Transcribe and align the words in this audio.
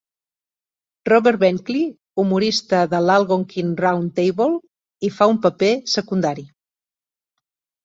Robert 1.09 1.41
Benchley, 1.43 1.83
humorista 2.23 2.79
de 2.95 3.03
l'Algonquin 3.09 3.77
Round 3.87 4.15
Table, 4.21 4.49
hi 5.11 5.15
fa 5.21 5.31
un 5.35 5.39
paper 5.47 5.73
secundari. 5.97 6.49